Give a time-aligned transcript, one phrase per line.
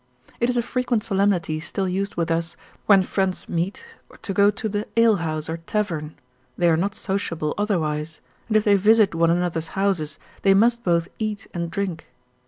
[0.39, 2.57] It is a frequent solemnity still used with us,
[2.87, 3.85] when friends meet,
[4.23, 6.15] to go to the alehouse or tavern,
[6.57, 11.07] they are not sociable otherwise: and if they visit one another's houses, they must both
[11.19, 12.09] eat and drink.